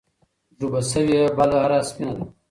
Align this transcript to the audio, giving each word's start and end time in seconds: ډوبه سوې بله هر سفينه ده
ډوبه 0.57 0.81
سوې 0.91 1.19
بله 1.37 1.55
هر 1.63 1.71
سفينه 1.89 2.11
ده 2.17 2.23